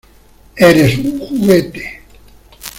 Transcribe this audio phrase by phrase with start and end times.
[0.55, 2.01] ¡Eres un juguete!